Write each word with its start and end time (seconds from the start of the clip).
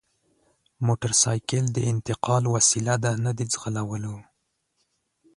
موټرسایکل 0.85 1.65
د 1.71 1.77
انتقال 1.91 2.43
وسیله 2.55 2.93
ده 3.03 3.11
نه 3.23 3.31
د 3.37 3.39
ځغلولو! 3.51 4.15